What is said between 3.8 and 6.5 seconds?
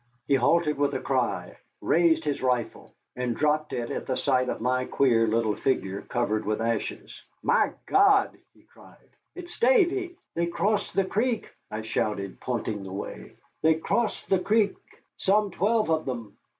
at the sight of my queer little figure covered